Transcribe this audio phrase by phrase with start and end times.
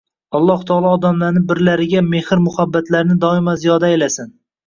[0.37, 4.35] Alloh taolo odamlarni birlariga mehr muhabbatlarini doimo ziyoda aylasin